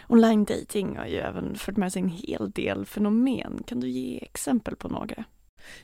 Online 0.08 0.46
dating 0.46 0.98
har 0.98 1.06
ju 1.06 1.18
även 1.18 1.56
fört 1.56 1.78
med 1.78 1.94
sig 1.94 2.02
en 2.02 2.10
hel 2.10 2.52
del 2.52 2.86
fenomen. 2.86 3.64
Kan 3.68 3.80
du 3.80 3.90
ge 3.90 4.20
exempel 4.22 4.76
på 4.76 4.88
några? 4.88 5.24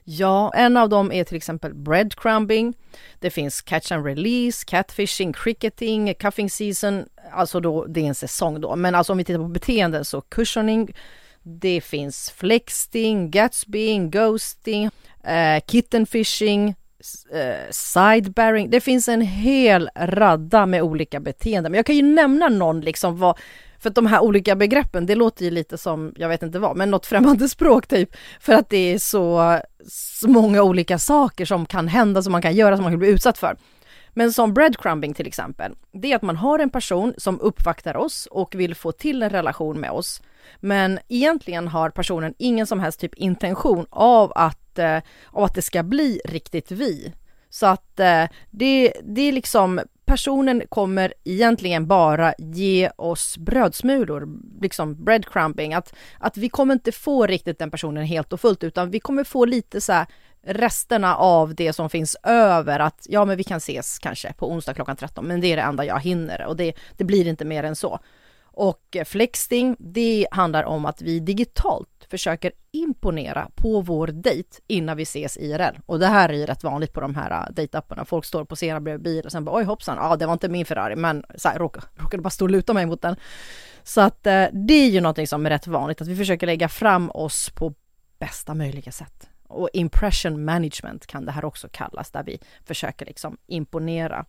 Ja, 0.03 0.51
en 0.55 0.77
av 0.77 0.89
dem 0.89 1.11
är 1.11 1.23
till 1.23 1.37
exempel 1.37 1.73
breadcrumbing. 1.73 2.73
Det 3.19 3.29
finns 3.29 3.61
catch 3.61 3.91
and 3.91 4.05
release, 4.05 4.65
catfishing, 4.65 5.33
cricketing, 5.33 6.13
cuffing 6.13 6.49
season. 6.49 7.05
Alltså 7.31 7.59
då, 7.59 7.85
det 7.85 8.01
är 8.01 8.05
en 8.05 8.15
säsong 8.15 8.61
då. 8.61 8.75
Men 8.75 8.95
alltså 8.95 9.13
om 9.13 9.17
vi 9.17 9.23
tittar 9.23 9.39
på 9.39 9.47
beteenden 9.47 10.05
så 10.05 10.21
cushioning, 10.21 10.95
det 11.43 11.81
finns 11.81 12.31
flexting, 12.31 13.31
gatsbying, 13.31 14.11
ghosting, 14.11 14.89
eh, 15.23 15.63
kittenfishing, 15.67 16.75
eh, 17.33 17.71
sidebearing. 17.71 18.69
Det 18.69 18.81
finns 18.81 19.07
en 19.07 19.21
hel 19.21 19.89
radda 19.95 20.65
med 20.65 20.81
olika 20.81 21.19
beteenden. 21.19 21.71
Men 21.71 21.77
jag 21.77 21.85
kan 21.85 21.95
ju 21.95 22.01
nämna 22.01 22.49
någon 22.49 22.81
liksom 22.81 23.17
vad, 23.17 23.37
för 23.79 23.89
att 23.89 23.95
de 23.95 24.05
här 24.05 24.19
olika 24.19 24.55
begreppen, 24.55 25.05
det 25.05 25.15
låter 25.15 25.45
ju 25.45 25.51
lite 25.51 25.77
som, 25.77 26.13
jag 26.17 26.29
vet 26.29 26.43
inte 26.43 26.59
vad, 26.59 26.77
men 26.77 26.91
något 26.91 27.05
främmande 27.05 27.49
språk 27.55 27.87
typ. 27.87 28.15
För 28.39 28.53
att 28.53 28.69
det 28.69 28.93
är 28.93 28.99
så, 28.99 29.59
så 29.87 30.29
många 30.29 30.63
olika 30.63 30.99
saker 30.99 31.45
som 31.45 31.65
kan 31.65 31.87
hända, 31.87 32.21
som 32.21 32.31
man 32.31 32.41
kan 32.41 32.55
göra, 32.55 32.75
som 32.75 32.83
man 32.83 32.91
kan 32.91 32.99
bli 32.99 33.09
utsatt 33.09 33.37
för. 33.37 33.57
Men 34.13 34.33
som 34.33 34.53
breadcrumbing 34.53 35.13
till 35.13 35.27
exempel, 35.27 35.75
det 35.91 36.11
är 36.11 36.15
att 36.15 36.21
man 36.21 36.35
har 36.35 36.59
en 36.59 36.69
person 36.69 37.13
som 37.17 37.39
uppvaktar 37.39 37.97
oss 37.97 38.27
och 38.31 38.55
vill 38.55 38.75
få 38.75 38.91
till 38.91 39.23
en 39.23 39.29
relation 39.29 39.79
med 39.79 39.91
oss. 39.91 40.21
Men 40.59 40.99
egentligen 41.07 41.67
har 41.67 41.89
personen 41.89 42.33
ingen 42.37 42.67
som 42.67 42.79
helst 42.79 42.99
typ 42.99 43.15
intention 43.15 43.85
av 43.89 44.31
att, 44.35 44.79
eh, 44.79 44.97
av 45.29 45.43
att 45.43 45.55
det 45.55 45.61
ska 45.61 45.83
bli 45.83 46.21
riktigt 46.25 46.71
vi. 46.71 47.13
Så 47.49 47.65
att 47.65 47.99
eh, 47.99 48.25
det, 48.49 48.93
det 49.03 49.21
är 49.21 49.31
liksom, 49.31 49.81
personen 50.05 50.63
kommer 50.69 51.13
egentligen 51.23 51.87
bara 51.87 52.33
ge 52.37 52.89
oss 52.95 53.37
brödsmulor, 53.37 54.27
liksom 54.61 55.03
breadcrumbing, 55.03 55.73
att, 55.73 55.93
att 56.19 56.37
vi 56.37 56.49
kommer 56.49 56.73
inte 56.73 56.91
få 56.91 57.27
riktigt 57.27 57.59
den 57.59 57.71
personen 57.71 58.05
helt 58.05 58.33
och 58.33 58.41
fullt 58.41 58.63
utan 58.63 58.91
vi 58.91 58.99
kommer 58.99 59.23
få 59.23 59.45
lite 59.45 59.81
så 59.81 59.93
här 59.93 60.05
resterna 60.43 61.15
av 61.15 61.55
det 61.55 61.73
som 61.73 61.89
finns 61.89 62.17
över 62.23 62.79
att 62.79 63.05
ja 63.09 63.25
men 63.25 63.37
vi 63.37 63.43
kan 63.43 63.57
ses 63.57 63.99
kanske 63.99 64.33
på 64.33 64.51
onsdag 64.51 64.73
klockan 64.73 64.95
13 64.95 65.27
men 65.27 65.41
det 65.41 65.47
är 65.47 65.55
det 65.55 65.61
enda 65.61 65.85
jag 65.85 65.99
hinner 65.99 66.45
och 66.45 66.55
det, 66.55 66.73
det 66.97 67.03
blir 67.03 67.27
inte 67.27 67.45
mer 67.45 67.63
än 67.63 67.75
så. 67.75 67.99
Och 68.53 68.95
eh, 68.95 69.05
flexting, 69.05 69.75
det 69.79 70.27
handlar 70.31 70.63
om 70.63 70.85
att 70.85 71.01
vi 71.01 71.19
digitalt 71.19 72.07
försöker 72.09 72.51
imponera 72.71 73.49
på 73.55 73.81
vår 73.81 74.07
dejt 74.07 74.49
innan 74.67 74.97
vi 74.97 75.03
ses 75.03 75.37
IRL. 75.37 75.79
Och 75.85 75.99
det 75.99 76.07
här 76.07 76.29
är 76.29 76.33
ju 76.33 76.45
rätt 76.45 76.63
vanligt 76.63 76.93
på 76.93 77.01
de 77.01 77.15
här 77.15 77.31
eh, 77.31 77.53
dejtapparna. 77.53 78.05
Folk 78.05 78.25
står 78.25 78.41
och 78.41 78.49
poserar 78.49 78.79
bredvid 78.79 79.03
bil 79.03 79.25
och 79.25 79.31
sen 79.31 79.45
bara 79.45 79.55
oj 79.55 79.63
hoppsan, 79.63 79.97
ja 79.97 80.15
det 80.15 80.25
var 80.25 80.33
inte 80.33 80.49
min 80.49 80.65
Ferrari 80.65 80.95
men 80.95 81.23
så 81.35 81.49
här, 81.49 81.59
råkade, 81.59 81.85
råkade 81.95 82.23
bara 82.23 82.29
stå 82.29 82.45
och 82.45 82.51
luta 82.51 82.73
mig 82.73 82.85
mot 82.85 83.01
den. 83.01 83.15
Så 83.83 84.01
att 84.01 84.27
eh, 84.27 84.45
det 84.53 84.73
är 84.73 84.89
ju 84.89 85.01
någonting 85.01 85.27
som 85.27 85.45
är 85.45 85.49
rätt 85.49 85.67
vanligt, 85.67 86.01
att 86.01 86.07
vi 86.07 86.15
försöker 86.15 86.47
lägga 86.47 86.69
fram 86.69 87.11
oss 87.11 87.49
på 87.49 87.73
bästa 88.19 88.53
möjliga 88.53 88.91
sätt. 88.91 89.30
Och 89.51 89.69
impression 89.73 90.45
management 90.45 91.07
kan 91.07 91.25
det 91.25 91.31
här 91.31 91.45
också 91.45 91.67
kallas, 91.71 92.11
där 92.11 92.23
vi 92.23 92.39
försöker 92.65 93.05
liksom 93.05 93.37
imponera. 93.47 94.25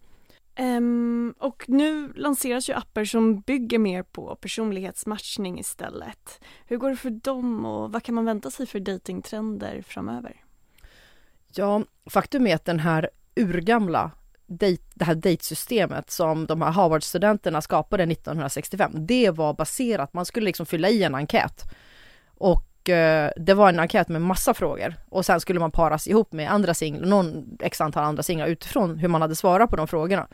Um, 0.59 1.35
och 1.39 1.65
nu 1.69 2.13
lanseras 2.13 2.69
ju 2.69 2.73
appar 2.73 3.05
som 3.05 3.41
bygger 3.41 3.79
mer 3.79 4.03
på 4.03 4.37
personlighetsmatchning 4.37 5.59
istället. 5.59 6.41
Hur 6.67 6.77
går 6.77 6.91
det 6.91 6.97
för 6.97 7.11
dem 7.11 7.67
och 7.67 7.93
vad 7.93 8.03
kan 8.03 8.15
man 8.15 8.25
vänta 8.25 8.51
sig 8.51 8.67
för 8.67 8.81
datingtrender 8.81 9.83
framöver? 9.83 10.45
Ja, 11.55 11.85
faktum 12.11 12.47
är 12.47 12.55
att 12.55 12.65
den 12.65 12.81
här 12.81 13.11
urgamla 13.37 14.11
date, 14.47 14.83
det 14.95 15.05
här 15.05 15.15
dejtsystemet 15.15 16.11
som 16.11 16.47
de 16.47 16.63
här 16.63 16.71
Harvard-studenterna 16.71 17.61
skapade 17.61 18.03
1965, 18.03 19.07
det 19.07 19.31
var 19.31 19.55
baserat, 19.55 20.15
man 20.15 20.27
skulle 20.27 20.47
liksom 20.47 20.67
fylla 20.67 20.89
i 20.89 21.03
en 21.03 21.15
enkät. 21.15 21.63
Och 22.39 22.72
Eh, 22.89 23.31
det 23.37 23.55
var 23.55 23.69
en 23.69 23.79
enkät 23.79 24.09
med 24.09 24.23
massa 24.23 24.55
frågor 24.55 24.95
och 25.09 25.27
sen 25.27 25.41
skulle 25.41 25.61
man 25.61 25.71
paras 25.71 26.09
ihop 26.09 26.33
med 26.33 26.53
andra 26.53 26.75
singlar, 26.75 27.07
någon 27.07 27.59
x 27.61 27.81
antal 27.81 28.05
andra 28.05 28.23
singlar 28.23 28.47
utifrån 28.47 28.99
hur 28.99 29.09
man 29.09 29.23
hade 29.23 29.37
svarat 29.37 29.71
på 29.71 29.77
de 29.77 29.89
frågorna. 29.89 30.29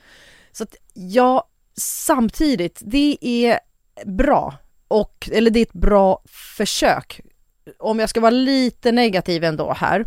Så 0.52 0.62
att 0.62 0.76
ja, 0.95 1.49
samtidigt, 1.81 2.81
det 2.85 3.19
är 3.21 3.61
bra 4.05 4.55
och, 4.88 5.28
eller 5.33 5.50
det 5.50 5.61
är 5.61 5.67
ett 5.67 5.73
bra 5.73 6.23
försök. 6.28 7.21
Om 7.78 7.99
jag 7.99 8.11
ska 8.11 8.21
vara 8.21 8.31
lite 8.31 8.93
negativ 8.93 9.45
ändå 9.45 9.73
här, 9.73 10.05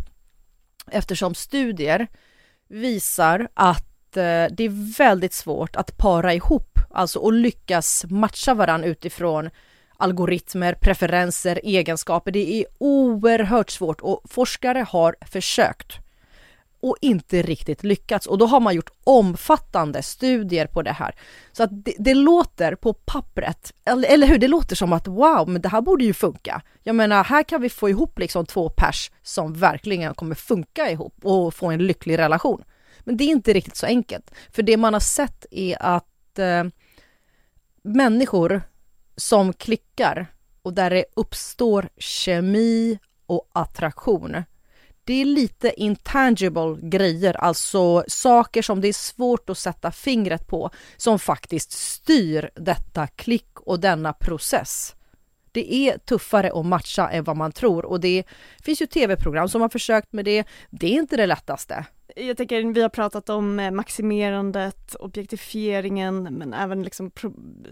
eftersom 0.90 1.34
studier 1.34 2.06
visar 2.68 3.48
att 3.54 4.16
eh, 4.16 4.46
det 4.50 4.64
är 4.64 4.96
väldigt 4.98 5.32
svårt 5.32 5.76
att 5.76 5.96
para 5.98 6.34
ihop 6.34 6.78
alltså 6.90 7.18
och 7.18 7.32
lyckas 7.32 8.04
matcha 8.08 8.54
varandra 8.54 8.88
utifrån 8.88 9.50
algoritmer, 10.02 10.74
preferenser, 10.74 11.60
egenskaper. 11.62 12.32
Det 12.32 12.60
är 12.60 12.64
oerhört 12.78 13.70
svårt 13.70 14.00
och 14.00 14.20
forskare 14.24 14.86
har 14.88 15.16
försökt 15.20 15.92
och 16.80 16.96
inte 17.00 17.42
riktigt 17.42 17.84
lyckats 17.84 18.26
och 18.26 18.38
då 18.38 18.46
har 18.46 18.60
man 18.60 18.74
gjort 18.74 18.90
omfattande 19.04 20.02
studier 20.02 20.66
på 20.66 20.82
det 20.82 20.92
här. 20.92 21.14
Så 21.52 21.62
att 21.62 21.84
det, 21.84 21.94
det, 21.98 22.14
låter 22.14 22.74
på 22.74 22.92
pappret, 22.92 23.72
eller, 23.84 24.08
eller 24.08 24.26
hur, 24.26 24.38
det 24.38 24.48
låter 24.48 24.76
som 24.76 24.92
att 24.92 25.08
wow, 25.08 25.48
men 25.48 25.62
det 25.62 25.68
här 25.68 25.80
borde 25.80 26.04
ju 26.04 26.14
funka. 26.14 26.62
Jag 26.82 26.96
menar, 26.96 27.24
här 27.24 27.42
kan 27.42 27.60
vi 27.60 27.68
få 27.68 27.88
ihop 27.88 28.18
liksom 28.18 28.46
två 28.46 28.68
pers 28.68 29.10
som 29.22 29.54
verkligen 29.54 30.14
kommer 30.14 30.34
funka 30.34 30.90
ihop 30.90 31.14
och 31.22 31.54
få 31.54 31.70
en 31.70 31.86
lycklig 31.86 32.18
relation. 32.18 32.64
Men 33.00 33.16
det 33.16 33.24
är 33.24 33.28
inte 33.28 33.52
riktigt 33.52 33.76
så 33.76 33.86
enkelt, 33.86 34.30
för 34.52 34.62
det 34.62 34.76
man 34.76 34.92
har 34.92 35.00
sett 35.00 35.46
är 35.50 35.76
att 35.80 36.38
eh, 36.38 36.64
människor 37.82 38.62
som 39.22 39.52
klickar 39.52 40.26
och 40.62 40.74
där 40.74 40.90
det 40.90 41.04
uppstår 41.16 41.88
kemi 41.96 42.98
och 43.26 43.50
attraktion. 43.52 44.42
Det 45.04 45.20
är 45.20 45.24
lite 45.24 45.72
intangible 45.76 46.76
grejer, 46.82 47.34
alltså 47.34 48.04
saker 48.08 48.62
som 48.62 48.80
det 48.80 48.88
är 48.88 48.92
svårt 48.92 49.50
att 49.50 49.58
sätta 49.58 49.90
fingret 49.90 50.46
på 50.46 50.70
som 50.96 51.18
faktiskt 51.18 51.72
styr 51.72 52.50
detta 52.54 53.06
klick 53.06 53.60
och 53.60 53.80
denna 53.80 54.12
process. 54.12 54.94
Det 55.52 55.74
är 55.74 55.98
tuffare 55.98 56.52
att 56.54 56.66
matcha 56.66 57.10
än 57.10 57.24
vad 57.24 57.36
man 57.36 57.52
tror 57.52 57.84
och 57.84 58.00
det 58.00 58.24
finns 58.62 58.82
ju 58.82 58.86
tv-program 58.86 59.48
som 59.48 59.60
har 59.60 59.68
försökt 59.68 60.12
med 60.12 60.24
det. 60.24 60.44
Det 60.70 60.86
är 60.86 60.98
inte 60.98 61.16
det 61.16 61.26
lättaste. 61.26 61.84
Jag 62.16 62.36
tänker, 62.36 62.72
vi 62.72 62.82
har 62.82 62.88
pratat 62.88 63.28
om 63.28 63.60
eh, 63.60 63.70
maximerandet, 63.70 64.94
objektifieringen, 64.94 66.22
men 66.22 66.54
även 66.54 66.82
liksom 66.82 67.10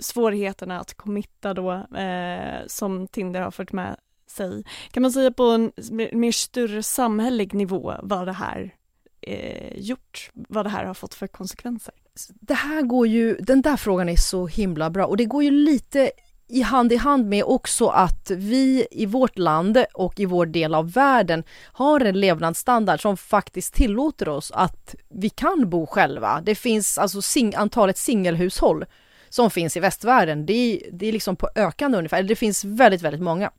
svårigheterna 0.00 0.80
att 0.80 0.94
committa 0.94 1.54
då, 1.54 1.72
eh, 1.96 2.66
som 2.66 3.08
Tinder 3.08 3.40
har 3.40 3.50
fört 3.50 3.72
med 3.72 3.96
sig. 4.26 4.64
Kan 4.90 5.02
man 5.02 5.12
säga 5.12 5.30
på 5.30 5.42
en 5.42 5.72
mer 6.12 6.32
större 6.32 6.82
samhällelig 6.82 7.54
nivå 7.54 7.94
vad 8.02 8.26
det 8.26 8.32
här 8.32 8.74
eh, 9.20 9.78
gjort, 9.78 10.30
vad 10.34 10.66
det 10.66 10.70
här 10.70 10.84
har 10.84 10.94
fått 10.94 11.14
för 11.14 11.26
konsekvenser? 11.26 11.94
Det 12.40 12.54
här 12.54 12.82
går 12.82 13.06
ju, 13.06 13.36
den 13.36 13.62
där 13.62 13.76
frågan 13.76 14.08
är 14.08 14.16
så 14.16 14.46
himla 14.46 14.90
bra 14.90 15.06
och 15.06 15.16
det 15.16 15.24
går 15.24 15.44
ju 15.44 15.50
lite 15.50 16.10
i 16.50 16.62
hand 16.62 16.92
i 16.92 16.96
hand 16.96 17.26
med 17.26 17.44
också 17.44 17.88
att 17.88 18.30
vi 18.30 18.86
i 18.90 19.06
vårt 19.06 19.38
land 19.38 19.84
och 19.94 20.20
i 20.20 20.26
vår 20.26 20.46
del 20.46 20.74
av 20.74 20.92
världen 20.92 21.44
har 21.72 22.00
en 22.00 22.20
levnadsstandard 22.20 23.02
som 23.02 23.16
faktiskt 23.16 23.74
tillåter 23.74 24.28
oss 24.28 24.50
att 24.54 24.94
vi 25.08 25.28
kan 25.28 25.70
bo 25.70 25.86
själva. 25.86 26.40
Det 26.44 26.54
finns 26.54 26.98
alltså 26.98 27.22
sing 27.22 27.54
antalet 27.54 27.98
singelhushåll 27.98 28.84
som 29.28 29.50
finns 29.50 29.76
i 29.76 29.80
västvärlden. 29.80 30.46
Det 30.46 30.52
är, 30.52 30.90
det 30.92 31.06
är 31.06 31.12
liksom 31.12 31.36
på 31.36 31.48
ökande 31.54 31.98
ungefär, 31.98 32.22
det 32.22 32.36
finns 32.36 32.64
väldigt, 32.64 33.02
väldigt 33.02 33.22
många. 33.22 33.50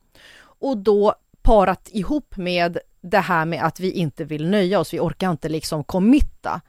Och 0.44 0.78
då 0.78 1.16
parat 1.42 1.90
ihop 1.92 2.38
med 2.38 2.78
det 3.02 3.20
här 3.20 3.46
med 3.46 3.64
att 3.64 3.80
vi 3.80 3.92
inte 3.92 4.24
vill 4.24 4.50
nöja 4.50 4.80
oss, 4.80 4.94
vi 4.94 5.00
orkar 5.00 5.32
inte 5.32 5.50
liksom 5.50 5.84
committa 5.84 6.62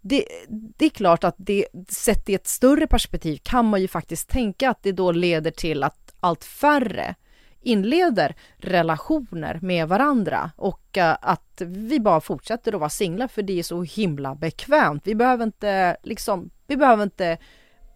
det, 0.00 0.24
det, 0.48 0.84
är 0.84 0.90
klart 0.90 1.24
att 1.24 1.34
det, 1.38 1.66
sett 1.88 2.28
i 2.28 2.34
ett 2.34 2.46
större 2.46 2.86
perspektiv 2.86 3.40
kan 3.42 3.64
man 3.64 3.80
ju 3.80 3.88
faktiskt 3.88 4.28
tänka 4.28 4.70
att 4.70 4.82
det 4.82 4.92
då 4.92 5.12
leder 5.12 5.50
till 5.50 5.82
att 5.82 6.14
allt 6.20 6.44
färre 6.44 7.14
inleder 7.60 8.36
relationer 8.56 9.58
med 9.62 9.88
varandra 9.88 10.50
och 10.56 10.98
eh, 10.98 11.16
att 11.20 11.62
vi 11.66 12.00
bara 12.00 12.20
fortsätter 12.20 12.72
att 12.72 12.80
vara 12.80 12.90
singlar 12.90 13.28
för 13.28 13.42
det 13.42 13.58
är 13.58 13.62
så 13.62 13.82
himla 13.82 14.34
bekvämt. 14.34 15.02
Vi 15.06 15.14
behöver 15.14 15.44
inte 15.44 15.96
liksom, 16.02 16.50
vi 16.66 16.76
behöver 16.76 17.02
inte 17.02 17.38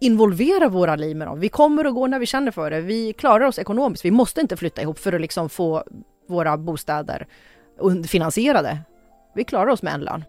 involvera 0.01 0.69
våra 0.69 0.97
liv 0.97 1.17
med 1.17 1.29
dem. 1.29 1.41
Vi 1.41 1.49
kommer 1.49 1.87
och 1.87 1.95
går 1.95 2.09
när 2.09 2.19
vi 2.19 2.27
känner 2.27 2.51
för 2.51 2.71
det. 2.71 2.81
Vi 2.81 3.13
klarar 3.13 3.45
oss 3.45 3.59
ekonomiskt. 3.59 4.05
Vi 4.05 4.11
måste 4.11 4.41
inte 4.41 4.57
flytta 4.57 4.83
ihop 4.83 4.99
för 4.99 5.13
att 5.13 5.21
liksom 5.21 5.49
få 5.49 5.85
våra 6.29 6.57
bostäder 6.57 7.27
finansierade. 8.07 8.79
Vi 9.35 9.45
klarar 9.45 9.67
oss 9.67 9.83
med 9.83 9.95
en 9.95 10.01
lön. 10.01 10.25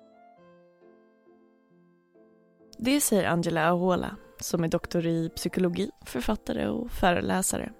Det 2.85 3.01
säger 3.01 3.29
Angela 3.29 3.67
Ahola 3.67 4.15
som 4.39 4.63
är 4.63 4.67
doktor 4.67 5.05
i 5.05 5.29
psykologi, 5.35 5.91
författare 6.05 6.67
och 6.67 6.91
föreläsare. 6.91 7.71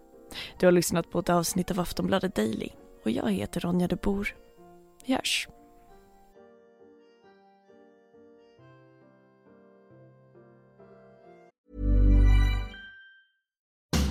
Du 0.60 0.66
har 0.66 0.72
lyssnat 0.72 1.12
på 1.12 1.20
ett 1.20 1.30
avsnitt 1.30 1.72
av 1.72 1.80
Aftonbladet 1.80 2.36
Daily 2.36 2.70
och 3.04 3.12
jag 3.12 3.32
heter 3.32 3.62
Ronja 3.62 3.88
de 3.88 3.96
Bor. 3.96 4.36
Vi 5.06 5.14
hörs. 5.14 5.48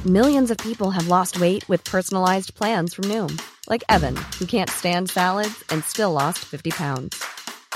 Millions 0.05 0.51
of 0.51 0.57
people 0.57 0.91
have 0.91 1.09
lost 1.09 1.41
weight 1.41 1.71
with 1.71 1.91
personalized 1.91 2.55
plans 2.55 2.95
from 2.95 3.09
Noom. 3.09 3.39
Like 3.71 3.85
Evan, 3.89 4.17
who 4.41 4.47
can't 4.47 4.71
stand 4.71 5.11
salads 5.11 5.65
and 5.73 5.85
still 5.85 6.13
lost 6.13 6.39
50 6.39 6.71
pounds. 6.71 7.32